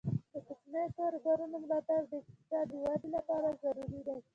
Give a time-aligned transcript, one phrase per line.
[0.33, 4.17] د کوچنیو کاروبارونو ملاتړ د اقتصاد د ودې لپاره ضروري دی.